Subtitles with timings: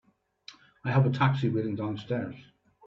[0.83, 2.33] I have a taxi waiting downstairs.